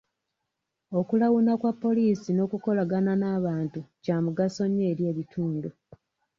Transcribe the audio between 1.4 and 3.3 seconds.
kwa poliisi n'okukolagana